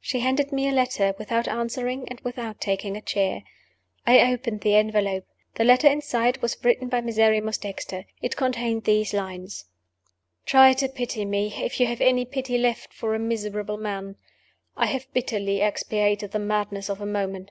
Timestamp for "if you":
11.56-11.88